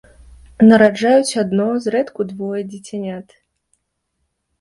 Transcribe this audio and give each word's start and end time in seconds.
Нараджаюць 0.69 1.37
адно, 1.41 1.67
зрэдку 1.85 2.21
двое 2.31 2.61
дзіцянят. 2.71 3.37